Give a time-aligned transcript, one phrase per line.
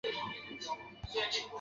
[0.03, 0.07] 母
[1.13, 1.41] 苗氏。